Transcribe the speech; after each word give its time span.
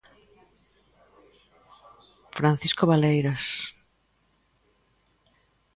Francisco 2.37 2.83
Valeiras. 2.91 3.45